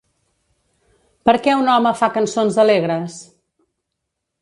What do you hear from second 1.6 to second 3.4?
home fa cançons alegres?